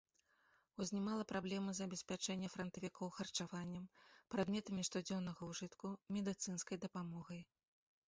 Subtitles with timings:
[0.83, 3.85] Узнімала праблемы забеспячэння франтавікоў харчаваннем,
[4.37, 7.41] прадметамі штодзённага ўжытку, медыцынскай дапамогай.